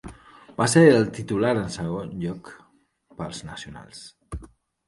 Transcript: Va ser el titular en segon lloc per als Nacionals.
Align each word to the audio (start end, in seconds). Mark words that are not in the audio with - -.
Va 0.61 0.65
ser 0.71 0.81
el 0.93 1.05
titular 1.17 1.51
en 1.59 1.69
segon 1.75 2.09
lloc 2.23 2.51
per 3.21 3.27
als 3.29 3.43
Nacionals. 3.51 4.05